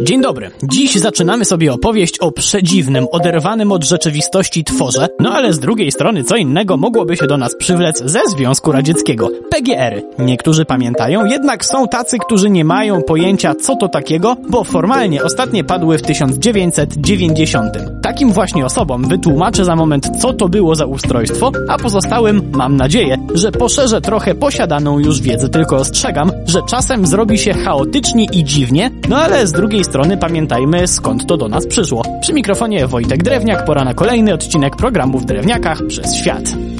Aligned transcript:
Dzień 0.00 0.22
dobry. 0.22 0.50
Dziś 0.62 0.94
zaczynamy 0.94 1.44
sobie 1.44 1.72
opowieść 1.72 2.18
o 2.18 2.32
przedziwnym, 2.32 3.06
oderwanym 3.12 3.72
od 3.72 3.84
rzeczywistości 3.84 4.64
tworze, 4.64 5.08
no 5.20 5.32
ale 5.32 5.52
z 5.52 5.58
drugiej 5.58 5.92
strony 5.92 6.24
co 6.24 6.36
innego 6.36 6.76
mogłoby 6.76 7.16
się 7.16 7.26
do 7.26 7.36
nas 7.36 7.56
przywlec 7.56 8.02
ze 8.04 8.20
Związku 8.36 8.72
Radzieckiego. 8.72 9.30
PGR-y. 9.50 10.02
Niektórzy 10.18 10.64
pamiętają, 10.64 11.24
jednak 11.24 11.64
są 11.64 11.88
tacy, 11.88 12.18
którzy 12.18 12.50
nie 12.50 12.64
mają 12.64 13.02
pojęcia 13.02 13.54
co 13.54 13.76
to 13.76 13.88
takiego, 13.88 14.36
bo 14.48 14.64
formalnie 14.64 15.24
ostatnie 15.24 15.64
padły 15.64 15.98
w 15.98 16.02
1990. 16.02 17.72
Takim 18.06 18.32
właśnie 18.32 18.66
osobom 18.66 19.08
wytłumaczę 19.08 19.64
za 19.64 19.76
moment 19.76 20.10
co 20.20 20.32
to 20.32 20.48
było 20.48 20.74
za 20.74 20.86
ustrojstwo, 20.86 21.52
a 21.68 21.78
pozostałym 21.78 22.42
mam 22.52 22.76
nadzieję, 22.76 23.16
że 23.34 23.52
poszerzę 23.52 24.00
trochę 24.00 24.34
posiadaną 24.34 24.98
już 24.98 25.20
wiedzę, 25.20 25.48
tylko 25.48 25.76
ostrzegam, 25.76 26.32
że 26.46 26.60
czasem 26.68 27.06
zrobi 27.06 27.38
się 27.38 27.54
chaotycznie 27.54 28.24
i 28.24 28.44
dziwnie, 28.44 28.90
no 29.08 29.16
ale 29.16 29.46
z 29.46 29.52
drugiej 29.52 29.84
strony 29.84 30.16
pamiętajmy 30.16 30.86
skąd 30.86 31.26
to 31.26 31.36
do 31.36 31.48
nas 31.48 31.66
przyszło. 31.66 32.02
Przy 32.20 32.32
mikrofonie 32.32 32.86
Wojtek 32.86 33.22
Drewniak, 33.22 33.64
pora 33.64 33.84
na 33.84 33.94
kolejny 33.94 34.34
odcinek 34.34 34.76
programu 34.76 35.18
w 35.18 35.24
Drewniakach 35.24 35.82
przez 35.88 36.16
świat. 36.16 36.75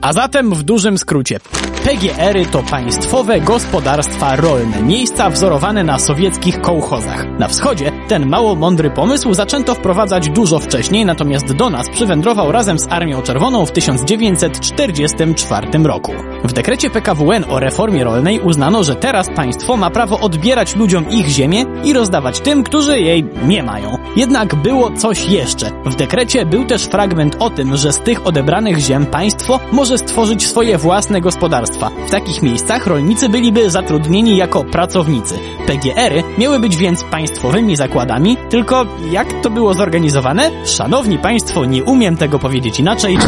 A 0.00 0.12
zatem 0.12 0.54
w 0.54 0.62
dużym 0.62 0.98
skrócie. 0.98 1.40
PGR-y 1.84 2.46
to 2.46 2.62
państwowe 2.62 3.40
gospodarstwa 3.40 4.36
rolne, 4.36 4.82
miejsca 4.82 5.30
wzorowane 5.30 5.84
na 5.84 5.98
sowieckich 5.98 6.60
kołchozach. 6.60 7.26
Na 7.38 7.48
wschodzie 7.48 7.92
ten 8.08 8.28
mało 8.28 8.54
mądry 8.54 8.90
pomysł 8.90 9.34
zaczęto 9.34 9.74
wprowadzać 9.74 10.28
dużo 10.28 10.58
wcześniej, 10.58 11.04
natomiast 11.04 11.52
do 11.52 11.70
nas 11.70 11.88
przywędrował 11.88 12.52
razem 12.52 12.78
z 12.78 12.88
Armią 12.88 13.22
Czerwoną 13.22 13.66
w 13.66 13.72
1944 13.72 15.68
roku. 15.84 16.12
W 16.44 16.52
dekrecie 16.52 16.90
PKWN 16.90 17.44
o 17.48 17.60
reformie 17.60 18.04
rolnej 18.04 18.40
uznano, 18.40 18.84
że 18.84 18.94
teraz 18.94 19.26
państwo 19.36 19.76
ma 19.76 19.90
prawo 19.90 20.20
odbierać 20.20 20.76
ludziom 20.76 21.10
ich 21.10 21.28
ziemię 21.28 21.64
i 21.84 21.92
rozdawać 21.92 22.40
tym, 22.40 22.62
którzy 22.62 23.00
jej 23.00 23.24
nie 23.44 23.62
mają. 23.62 23.98
Jednak 24.16 24.54
było 24.54 24.90
coś 24.90 25.28
jeszcze. 25.28 25.70
W 25.86 25.96
dekrecie 25.96 26.46
był 26.46 26.64
też 26.64 26.84
fragment 26.84 27.36
o 27.38 27.50
tym, 27.50 27.76
że 27.76 27.92
z 27.92 27.98
tych 27.98 28.26
odebranych 28.26 28.78
ziem 28.78 29.06
państwo 29.06 29.60
może 29.72 29.89
stworzyć 29.98 30.46
swoje 30.46 30.78
własne 30.78 31.20
gospodarstwa. 31.20 31.90
W 32.06 32.10
takich 32.10 32.42
miejscach 32.42 32.86
rolnicy 32.86 33.28
byliby 33.28 33.70
zatrudnieni 33.70 34.36
jako 34.36 34.64
pracownicy. 34.64 35.34
PGR-y 35.66 36.22
miały 36.38 36.60
być 36.60 36.76
więc 36.76 37.04
państwowymi 37.04 37.76
zakładami, 37.76 38.36
tylko 38.50 38.86
jak 39.10 39.42
to 39.42 39.50
było 39.50 39.74
zorganizowane? 39.74 40.50
Szanowni 40.66 41.18
Państwo, 41.18 41.64
nie 41.64 41.84
umiem 41.84 42.16
tego 42.16 42.38
powiedzieć 42.38 42.80
inaczej. 42.80 43.18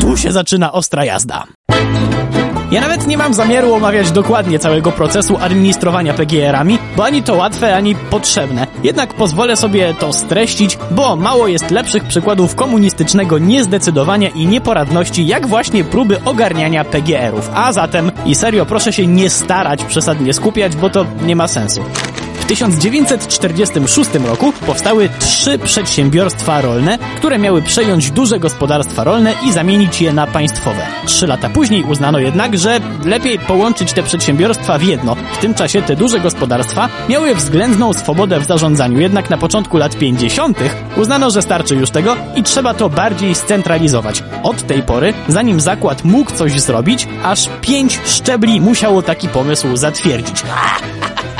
Tu 0.00 0.16
się 0.16 0.32
zaczyna 0.32 0.72
ostra 0.72 1.04
jazda. 1.04 1.44
Ja 2.70 2.80
nawet 2.80 3.06
nie 3.06 3.18
mam 3.18 3.34
zamiaru 3.34 3.74
omawiać 3.74 4.12
dokładnie 4.12 4.58
całego 4.58 4.92
procesu 4.92 5.36
administrowania 5.40 6.14
PGR-ami, 6.14 6.78
bo 6.96 7.04
ani 7.04 7.22
to 7.22 7.34
łatwe, 7.34 7.76
ani 7.76 7.94
potrzebne. 7.94 8.66
Jednak 8.82 9.14
pozwolę 9.14 9.56
sobie 9.56 9.94
to 9.94 10.12
streścić, 10.12 10.78
bo 10.90 11.16
mało 11.16 11.48
jest 11.48 11.70
lepszych 11.70 12.04
przykładów 12.04 12.54
komunistycznego 12.54 13.38
niezdecydowania 13.38 14.28
i 14.28 14.46
nieporadności, 14.46 15.26
jak 15.26 15.46
właśnie 15.46 15.84
próby 15.84 16.24
ogarniania 16.24 16.84
PGR-ów. 16.84 17.50
A 17.54 17.72
zatem, 17.72 18.12
i 18.26 18.34
serio, 18.34 18.66
proszę 18.66 18.92
się 18.92 19.06
nie 19.06 19.30
starać 19.30 19.84
przesadnie 19.84 20.32
skupiać, 20.32 20.76
bo 20.76 20.90
to 20.90 21.06
nie 21.22 21.36
ma 21.36 21.48
sensu. 21.48 21.80
W 22.40 22.44
1946 22.44 24.10
roku 24.26 24.52
powstały 24.66 25.08
trzy 25.18 25.58
przedsiębiorstwa 25.58 26.60
rolne, 26.60 26.98
które 27.16 27.38
miały 27.38 27.62
przejąć 27.62 28.10
duże 28.10 28.38
gospodarstwa 28.38 29.04
rolne 29.04 29.34
i 29.46 29.52
zamienić 29.52 30.00
je 30.00 30.12
na 30.12 30.26
państwowe. 30.26 30.86
Trzy 31.06 31.26
lata 31.26 31.48
później 31.48 31.84
uznano 31.84 32.18
jednak, 32.18 32.58
że 32.58 32.80
lepiej 33.04 33.38
połączyć 33.38 33.92
te 33.92 34.02
przedsiębiorstwa 34.02 34.78
w 34.78 34.82
jedno. 34.82 35.14
W 35.14 35.38
tym 35.38 35.54
czasie 35.54 35.82
te 35.82 35.96
duże 35.96 36.20
gospodarstwa 36.20 36.88
miały 37.08 37.34
względną 37.34 37.92
swobodę 37.92 38.40
w 38.40 38.44
zarządzaniu, 38.44 39.00
jednak 39.00 39.30
na 39.30 39.38
początku 39.38 39.76
lat 39.76 39.96
50. 39.96 40.58
uznano, 40.96 41.30
że 41.30 41.42
starczy 41.42 41.74
już 41.74 41.90
tego 41.90 42.16
i 42.36 42.42
trzeba 42.42 42.74
to 42.74 42.88
bardziej 42.88 43.34
scentralizować. 43.34 44.22
Od 44.42 44.66
tej 44.66 44.82
pory, 44.82 45.14
zanim 45.28 45.60
zakład 45.60 46.04
mógł 46.04 46.32
coś 46.32 46.60
zrobić, 46.60 47.08
aż 47.22 47.48
pięć 47.60 48.00
szczebli 48.04 48.60
musiało 48.60 49.02
taki 49.02 49.28
pomysł 49.28 49.76
zatwierdzić. 49.76 50.42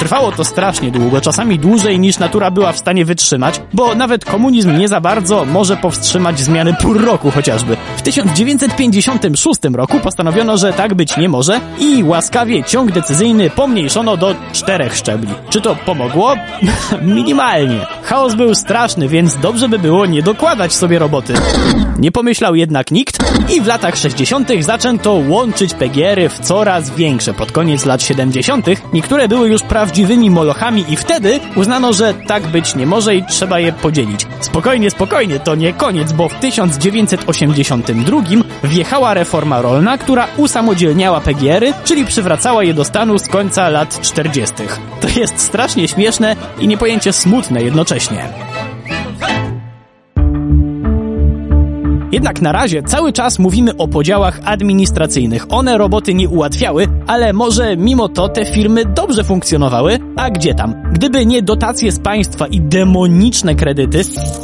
Trwało 0.08 0.32
to 0.32 0.44
strasznie 0.44 0.90
długo, 0.90 1.20
czasami 1.20 1.58
dłużej 1.58 1.98
niż 2.00 2.18
natura 2.18 2.50
była 2.50 2.72
w 2.72 2.78
stanie 2.78 3.04
wytrzymać, 3.04 3.60
bo 3.72 3.94
nawet 3.94 4.24
komunizm 4.24 4.78
nie 4.78 4.88
za 4.88 5.00
bardzo 5.00 5.44
może 5.44 5.76
powstrzymać 5.76 6.40
zmiany 6.40 6.74
pór 6.74 7.04
roku 7.04 7.30
chociażby. 7.30 7.76
W 7.96 8.02
1956 8.02 9.60
roku 9.72 10.00
postanowiono, 10.00 10.56
że 10.56 10.72
tak 10.72 10.94
być 10.94 11.16
nie 11.16 11.28
może 11.28 11.60
i 11.80 12.04
łaskawie 12.04 12.64
ciąg 12.64 12.92
decyzyjny 12.92 13.50
pomniejszono 13.50 14.16
do 14.16 14.34
czterech 14.52 14.96
szczebli. 14.96 15.28
Czy 15.50 15.60
to 15.60 15.76
pomogło? 15.76 16.34
Minimalnie. 17.02 17.86
Chaos 18.02 18.34
był 18.34 18.54
straszny, 18.54 19.08
więc 19.08 19.36
dobrze 19.36 19.68
by 19.68 19.78
było 19.78 20.06
nie 20.06 20.22
dokładać 20.22 20.72
sobie 20.72 20.98
roboty. 20.98 21.34
Nie 21.98 22.12
pomyślał 22.12 22.54
jednak 22.54 22.90
nikt 22.90 23.18
i 23.56 23.60
w 23.60 23.66
latach 23.66 23.96
60. 23.96 24.48
zaczęto 24.60 25.12
łączyć 25.28 25.74
PGR-y 25.74 26.28
w 26.28 26.38
coraz 26.38 26.90
większe. 26.90 27.34
Pod 27.34 27.52
koniec 27.52 27.84
lat 27.84 28.02
70. 28.02 28.66
niektóre 28.92 29.28
były 29.28 29.48
już 29.48 29.62
prawdziwymi 29.98 30.30
molochami 30.30 30.84
i 30.88 30.96
wtedy 30.96 31.40
uznano, 31.56 31.92
że 31.92 32.14
tak 32.14 32.46
być 32.46 32.74
nie 32.74 32.86
może 32.86 33.16
i 33.16 33.24
trzeba 33.24 33.58
je 33.58 33.72
podzielić. 33.72 34.26
Spokojnie, 34.40 34.90
spokojnie, 34.90 35.40
to 35.40 35.54
nie 35.54 35.72
koniec, 35.72 36.12
bo 36.12 36.28
w 36.28 36.34
1982 36.34 38.22
wjechała 38.64 39.14
reforma 39.14 39.62
rolna, 39.62 39.98
która 39.98 40.28
usamodzielniała 40.36 41.20
PGR-y, 41.20 41.72
czyli 41.84 42.04
przywracała 42.04 42.64
je 42.64 42.74
do 42.74 42.84
stanu 42.84 43.18
z 43.18 43.28
końca 43.28 43.68
lat 43.68 44.00
40. 44.00 44.54
To 45.00 45.08
jest 45.20 45.38
strasznie 45.38 45.88
śmieszne 45.88 46.36
i 46.58 46.68
niepojęcie 46.68 47.12
smutne 47.12 47.62
jednocześnie. 47.62 48.28
Jednak 52.12 52.42
na 52.42 52.52
razie 52.52 52.82
cały 52.82 53.12
czas 53.12 53.38
mówimy 53.38 53.76
o 53.76 53.88
podziałach 53.88 54.40
administracyjnych. 54.44 55.46
One 55.48 55.78
roboty 55.78 56.14
nie 56.14 56.28
ułatwiały, 56.28 56.86
ale 57.06 57.32
może 57.32 57.76
mimo 57.76 58.08
to 58.08 58.28
te 58.28 58.44
firmy 58.44 58.84
dobrze 58.84 59.24
funkcjonowały? 59.24 59.98
A 60.16 60.30
gdzie 60.30 60.54
tam? 60.54 60.74
Gdyby 60.92 61.26
nie 61.26 61.42
dotacje 61.42 61.92
z 61.92 61.98
państwa 61.98 62.46
i 62.46 62.60
demoniczne 62.60 63.54
kredyty, 63.54 64.02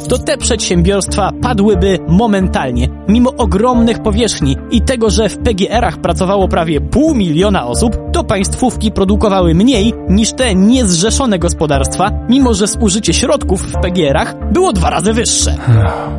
to 0.09 0.17
te 0.17 0.37
przedsiębiorstwa 0.37 1.31
padłyby 1.41 1.99
momentalnie. 2.07 2.87
Mimo 3.07 3.33
ogromnych 3.37 4.01
powierzchni 4.01 4.57
i 4.71 4.81
tego, 4.81 5.09
że 5.09 5.29
w 5.29 5.37
PGR-ach 5.37 5.97
pracowało 5.97 6.47
prawie 6.47 6.81
pół 6.81 7.15
miliona 7.15 7.67
osób, 7.67 7.97
to 8.13 8.23
państwówki 8.23 8.91
produkowały 8.91 9.53
mniej 9.53 9.93
niż 10.09 10.33
te 10.33 10.55
niezrzeszone 10.55 11.39
gospodarstwa, 11.39 12.11
mimo 12.29 12.53
że 12.53 12.67
zużycie 12.67 13.13
środków 13.13 13.61
w 13.61 13.81
PGR-ach 13.81 14.35
było 14.51 14.73
dwa 14.73 14.89
razy 14.89 15.13
wyższe. 15.13 15.55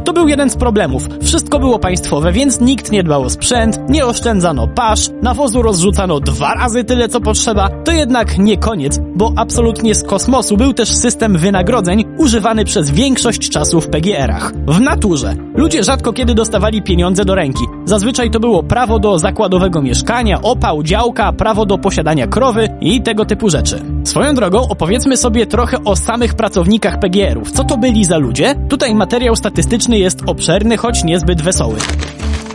To 0.05 0.13
był 0.13 0.29
jeden 0.29 0.51
z 0.51 0.57
problemów. 0.57 1.09
Wszystko 1.37 1.59
było 1.59 1.79
państwowe, 1.79 2.33
więc 2.33 2.61
nikt 2.61 2.93
nie 2.93 3.03
dbał 3.03 3.23
o 3.23 3.31
sprzęt, 3.31 3.81
nie 3.89 4.07
oszczędzano 4.07 4.69
pasz, 4.69 5.11
nawozu 5.23 5.63
rozrzucano 5.63 6.21
dwa 6.21 6.55
razy 6.55 6.85
tyle 6.85 7.09
co 7.09 7.21
potrzeba. 7.21 7.69
To 7.85 7.93
jednak 7.93 8.39
nie 8.39 8.57
koniec, 8.57 9.01
bo 9.17 9.33
absolutnie 9.37 9.95
z 9.95 10.03
kosmosu 10.03 10.57
był 10.57 10.73
też 10.73 10.97
system 10.97 11.39
wynagrodzeń 11.39 12.05
używany 12.19 12.65
przez 12.65 12.91
większość 12.91 13.51
czasu 13.51 13.81
w 13.81 13.89
PGR-ach. 13.89 14.53
W 14.69 14.81
naturze. 14.81 15.35
Ludzie 15.55 15.85
rzadko 15.85 16.13
kiedy 16.13 16.35
dostawali 16.35 16.83
pieniądze 16.83 17.25
do 17.25 17.35
ręki. 17.35 17.65
Zazwyczaj 17.85 18.31
to 18.31 18.41
było 18.41 18.63
prawo 18.63 18.99
do 18.99 19.19
zakładowego 19.19 19.83
mieszkania, 19.83 20.43
opał, 20.43 20.83
działka, 20.83 21.33
prawo 21.33 21.67
do 21.67 21.79
posiadania 21.79 22.27
krowy 22.27 22.69
i 22.81 23.03
tego 23.03 23.25
typu 23.25 23.51
rzeczy. 23.51 23.96
Swoją 24.07 24.35
drogą 24.35 24.69
opowiedzmy 24.69 25.17
sobie 25.17 25.47
trochę 25.47 25.85
o 25.85 25.97
samych 25.97 26.35
pracownikach 26.35 26.99
PGR-ów. 26.99 27.51
Co 27.51 27.65
to 27.65 27.77
byli 27.77 28.05
za 28.05 28.19
ludzie? 28.19 28.55
Tutaj 28.69 28.95
materiał 28.95 29.37
statystyczny 29.37 29.99
jest 29.99 30.19
obszerny, 30.27 30.77
choć 30.77 31.05
niezbyt 31.05 31.43
wesoły. 31.43 31.77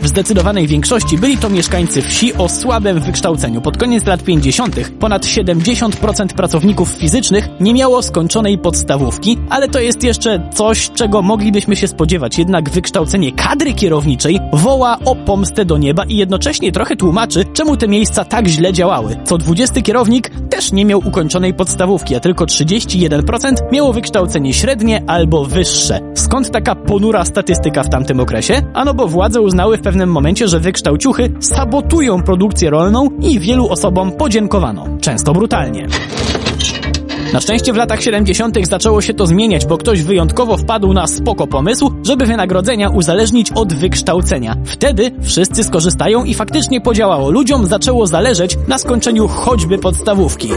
W 0.02 0.08
zdecydowanej 0.08 0.66
większości 0.66 1.18
byli 1.18 1.36
to 1.36 1.50
mieszkańcy 1.50 2.02
wsi 2.02 2.34
o 2.34 2.48
słabym 2.48 3.00
wykształceniu. 3.00 3.60
Pod 3.60 3.76
koniec 3.76 4.06
lat 4.06 4.22
50. 4.22 4.90
ponad 5.00 5.24
70% 5.24 6.26
pracowników 6.26 6.88
fizycznych 6.88 7.48
nie 7.60 7.74
miało 7.74 8.02
skończonej 8.02 8.58
podstawówki, 8.58 9.38
ale 9.50 9.68
to 9.68 9.80
jest 9.80 10.02
jeszcze 10.02 10.50
coś, 10.54 10.90
czego 10.90 11.22
moglibyśmy 11.22 11.76
się 11.76 11.88
spodziewać. 11.88 12.38
Jednak 12.38 12.70
wykształcenie 12.70 13.32
kadry 13.32 13.74
kierowniczej 13.74 14.40
woła 14.52 14.98
o 15.04 15.16
pomstę 15.16 15.64
do 15.64 15.78
nieba 15.78 16.04
i 16.04 16.16
jednocześnie 16.16 16.72
trochę 16.72 16.96
tłumaczy, 16.96 17.44
czemu 17.44 17.76
te 17.76 17.88
miejsca 17.88 18.24
tak 18.24 18.46
źle 18.46 18.72
działały. 18.72 19.16
Co 19.24 19.38
20 19.38 19.80
kierownik 19.82 20.30
też 20.52 20.72
nie 20.72 20.84
miał 20.84 20.98
ukończonej 20.98 21.54
podstawówki, 21.54 22.16
a 22.16 22.20
tylko 22.20 22.44
31% 22.44 23.54
miało 23.72 23.92
wykształcenie 23.92 24.54
średnie 24.54 25.02
albo 25.06 25.44
wyższe. 25.44 26.00
Skąd 26.14 26.50
taka 26.50 26.74
ponura 26.74 27.24
statystyka 27.24 27.82
w 27.82 27.88
tamtym 27.88 28.20
okresie? 28.20 28.62
Ano 28.74 28.94
bo 28.94 29.08
władze 29.08 29.40
uznały 29.40 29.76
w 29.76 29.82
pewnym 29.82 30.12
momencie, 30.12 30.48
że 30.48 30.60
wykształciuchy 30.60 31.32
sabotują 31.40 32.22
produkcję 32.22 32.70
rolną 32.70 33.08
i 33.20 33.40
wielu 33.40 33.68
osobom 33.68 34.12
podziękowano. 34.12 34.86
Często 35.00 35.32
brutalnie. 35.32 35.86
Na 37.32 37.40
szczęście 37.40 37.72
w 37.72 37.76
latach 37.76 38.02
70. 38.02 38.66
zaczęło 38.66 39.00
się 39.00 39.14
to 39.14 39.26
zmieniać, 39.26 39.66
bo 39.66 39.78
ktoś 39.78 40.02
wyjątkowo 40.02 40.56
wpadł 40.56 40.92
na 40.92 41.06
spoko 41.06 41.46
pomysł, 41.46 41.92
żeby 42.02 42.26
wynagrodzenia 42.26 42.88
uzależnić 42.88 43.52
od 43.52 43.74
wykształcenia. 43.74 44.56
Wtedy 44.64 45.10
wszyscy 45.22 45.64
skorzystają 45.64 46.24
i 46.24 46.34
faktycznie 46.34 46.80
podziałało. 46.80 47.30
Ludziom 47.30 47.66
zaczęło 47.66 48.06
zależeć 48.06 48.58
na 48.68 48.78
skończeniu 48.78 49.28
choćby 49.28 49.78
podstawówki. 49.78 50.48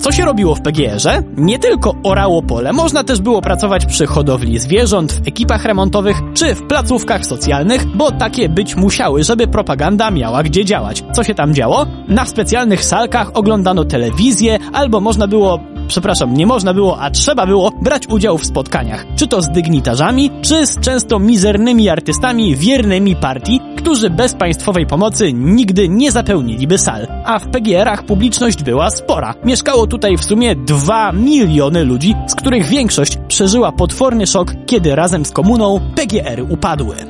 Co 0.00 0.12
się 0.12 0.24
robiło 0.24 0.54
w 0.54 0.60
PGR-ze? 0.60 1.22
Nie 1.36 1.58
tylko 1.58 1.94
orało 2.02 2.42
pole, 2.42 2.72
można 2.72 3.04
też 3.04 3.20
było 3.20 3.42
pracować 3.42 3.86
przy 3.86 4.06
hodowli 4.06 4.58
zwierząt, 4.58 5.12
w 5.12 5.28
ekipach 5.28 5.64
remontowych 5.64 6.16
czy 6.34 6.54
w 6.54 6.62
placówkach 6.62 7.26
socjalnych, 7.26 7.96
bo 7.96 8.12
takie 8.12 8.48
być 8.48 8.76
musiały, 8.76 9.22
żeby 9.24 9.46
propaganda 9.46 10.10
miała 10.10 10.42
gdzie 10.42 10.64
działać. 10.64 11.04
Co 11.12 11.24
się 11.24 11.34
tam 11.34 11.54
działo? 11.54 11.86
Na 12.08 12.26
specjalnych 12.26 12.84
salkach 12.84 13.30
oglądano 13.34 13.84
telewizję, 13.84 14.58
albo 14.72 15.00
można 15.00 15.28
było 15.28 15.60
przepraszam, 15.90 16.34
nie 16.34 16.46
można 16.46 16.74
było, 16.74 17.00
a 17.00 17.10
trzeba 17.10 17.46
było 17.46 17.70
brać 17.82 18.08
udział 18.08 18.38
w 18.38 18.46
spotkaniach. 18.46 19.06
Czy 19.16 19.26
to 19.26 19.42
z 19.42 19.50
dygnitarzami, 19.50 20.30
czy 20.42 20.66
z 20.66 20.80
często 20.80 21.18
mizernymi 21.18 21.88
artystami 21.88 22.56
wiernymi 22.56 23.16
partii, 23.16 23.60
którzy 23.76 24.10
bez 24.10 24.34
państwowej 24.34 24.86
pomocy 24.86 25.32
nigdy 25.32 25.88
nie 25.88 26.12
zapełniliby 26.12 26.78
sal. 26.78 27.06
A 27.24 27.38
w 27.38 27.48
PGR-ach 27.48 28.02
publiczność 28.02 28.62
była 28.62 28.90
spora. 28.90 29.34
Mieszkało 29.44 29.86
tutaj 29.86 30.16
w 30.16 30.24
sumie 30.24 30.56
2 30.56 31.12
miliony 31.12 31.84
ludzi, 31.84 32.14
z 32.26 32.34
których 32.34 32.66
większość 32.66 33.18
przeżyła 33.28 33.72
potworny 33.72 34.26
szok, 34.26 34.54
kiedy 34.66 34.94
razem 34.94 35.24
z 35.24 35.30
komuną 35.30 35.80
PGR-y 35.96 36.44
upadły. 36.44 37.09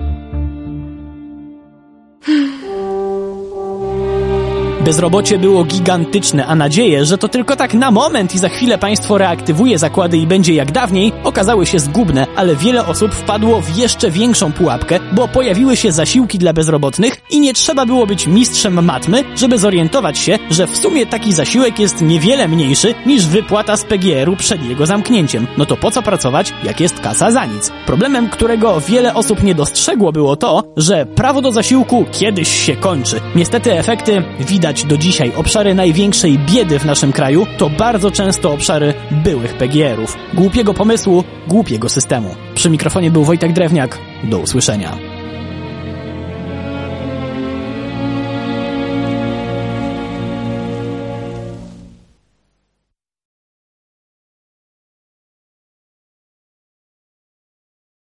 Bezrobocie 4.85 5.39
było 5.39 5.65
gigantyczne, 5.65 6.47
a 6.47 6.55
nadzieje, 6.55 7.05
że 7.05 7.19
to 7.19 7.29
tylko 7.29 7.57
tak 7.57 7.75
na 7.75 7.91
moment 7.91 8.35
i 8.35 8.39
za 8.39 8.49
chwilę 8.49 8.79
państwo 8.79 9.19
reaktywuje 9.19 9.79
zakłady 9.79 10.19
i 10.19 10.27
będzie 10.27 10.55
jak 10.55 10.73
dawniej, 10.73 11.13
okazały 11.25 11.67
się 11.67 11.79
zgubne, 11.79 12.27
ale 12.37 12.57
wiele 12.57 12.87
osób 12.87 13.15
wpadło 13.15 13.61
w 13.61 13.77
jeszcze 13.77 14.11
większą 14.11 14.53
pułapkę, 14.53 15.01
bo 15.13 15.29
pojawiły 15.29 15.77
się 15.77 15.93
zasiłki 15.93 16.39
dla 16.39 16.53
bezrobotnych 16.53 17.21
i 17.31 17.41
nie 17.41 17.55
trzeba 17.55 17.87
było 17.87 18.07
być 18.07 18.27
mistrzem 18.27 18.85
matmy, 18.85 19.25
żeby 19.37 19.59
zorientować 19.59 20.19
się, 20.19 20.39
że 20.51 20.67
w 20.67 20.77
sumie 20.77 21.07
taki 21.07 21.33
zasiłek 21.33 21.79
jest 21.79 22.03
niewiele 22.03 22.49
mniejszy 22.49 22.95
niż 23.07 23.27
wypłata 23.27 23.77
z 23.77 23.85
PGR-u 23.85 24.37
przed 24.37 24.65
jego 24.65 24.87
zamknięciem. 24.87 25.47
No 25.59 25.67
to 25.67 25.77
po 25.77 25.91
co 25.91 26.03
pracować, 26.03 26.53
jak 26.65 26.81
jest 26.81 27.01
kasa 27.01 27.31
za 27.31 27.45
nic? 27.45 27.71
Problemem, 27.87 28.29
którego 28.29 28.81
wiele 28.81 29.15
osób 29.15 29.43
nie 29.43 29.55
dostrzegło 29.55 30.13
było 30.13 30.37
to, 30.37 30.63
że 30.77 31.07
prawo 31.07 31.43
do 31.43 31.53
zasiłku 31.53 32.05
kiedyś 32.13 32.67
się 32.67 32.77
kończy. 32.77 33.21
Niestety 33.35 33.73
efekty 33.73 34.23
widać 34.41 34.70
do 34.73 34.97
dzisiaj 34.97 35.33
obszary 35.37 35.75
największej 35.75 36.39
biedy 36.39 36.79
w 36.79 36.85
naszym 36.85 37.13
kraju 37.13 37.47
to 37.59 37.71
bardzo 37.71 38.11
często 38.11 38.53
obszary 38.53 38.95
byłych 39.11 39.55
PGR-ów. 39.55 40.17
Głupiego 40.35 40.75
pomysłu, 40.75 41.25
głupiego 41.49 41.89
systemu. 41.89 42.35
Przy 42.55 42.71
mikrofonie 42.71 43.11
był 43.11 43.25
Wojtek 43.25 43.53
Drewniak. 43.53 43.99
Do 44.25 44.39
usłyszenia. 44.39 45.10